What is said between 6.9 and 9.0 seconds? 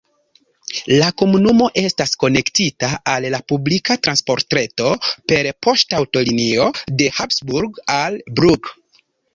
de Habsburgo al Brugg.